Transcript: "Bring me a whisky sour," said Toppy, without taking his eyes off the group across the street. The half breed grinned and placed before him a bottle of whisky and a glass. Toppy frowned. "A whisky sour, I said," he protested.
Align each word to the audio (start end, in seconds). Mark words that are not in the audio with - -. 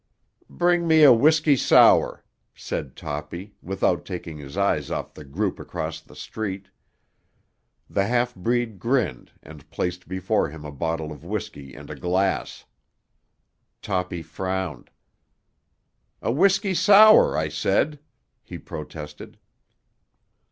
"Bring 0.49 0.87
me 0.87 1.03
a 1.03 1.13
whisky 1.13 1.55
sour," 1.55 2.25
said 2.55 2.95
Toppy, 2.95 3.53
without 3.61 4.03
taking 4.03 4.39
his 4.39 4.57
eyes 4.57 4.89
off 4.89 5.13
the 5.13 5.23
group 5.23 5.59
across 5.59 6.01
the 6.01 6.15
street. 6.15 6.69
The 7.87 8.07
half 8.07 8.33
breed 8.33 8.79
grinned 8.79 9.31
and 9.43 9.69
placed 9.69 10.07
before 10.07 10.49
him 10.49 10.65
a 10.65 10.71
bottle 10.71 11.11
of 11.11 11.23
whisky 11.23 11.75
and 11.75 11.87
a 11.91 11.95
glass. 11.95 12.65
Toppy 13.83 14.23
frowned. 14.23 14.89
"A 16.19 16.31
whisky 16.31 16.73
sour, 16.73 17.37
I 17.37 17.47
said," 17.49 17.99
he 18.41 18.57
protested. 18.57 19.37